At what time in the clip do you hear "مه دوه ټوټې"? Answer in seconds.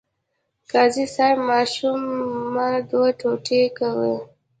2.53-3.61